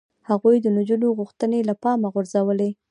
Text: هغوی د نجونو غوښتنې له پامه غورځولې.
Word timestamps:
هغوی 0.29 0.55
د 0.61 0.67
نجونو 0.77 1.07
غوښتنې 1.19 1.59
له 1.69 1.73
پامه 1.83 2.07
غورځولې. 2.13 2.69